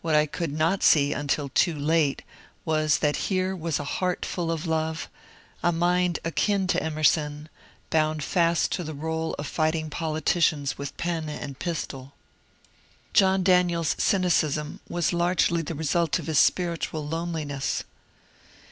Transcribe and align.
What 0.00 0.14
I 0.14 0.26
could 0.26 0.52
not 0.52 0.84
see 0.84 1.12
until 1.12 1.48
too 1.48 1.76
late 1.76 2.22
was 2.64 2.98
that 3.00 3.16
here 3.32 3.56
was 3.56 3.80
a 3.80 3.84
heart 3.98 4.24
full 4.24 4.52
of 4.52 4.64
love, 4.64 5.08
a 5.60 5.72
mind 5.72 6.20
akin 6.24 6.68
to 6.68 6.80
Emerson, 6.80 7.48
bound 7.90 8.22
fast 8.22 8.70
to 8.70 8.84
the 8.84 8.94
role 8.94 9.34
of 9.40 9.48
fighting 9.48 9.90
politicians 9.90 10.78
with 10.78 10.96
pen 10.96 11.28
and 11.28 11.58
pistol. 11.58 12.12
John 13.12 13.40
WEBSTER 13.40 13.40
AND 13.40 13.44
CLAY 13.44 13.54
81 13.74 14.22
DanieFs 14.22 14.22
oynioism 14.22 14.78
was 14.88 15.12
largely 15.12 15.62
the 15.62 15.74
result 15.74 16.20
of 16.20 16.28
his 16.28 16.38
spiritual 16.38 17.04
lone 17.04 17.32
liness. 17.32 17.82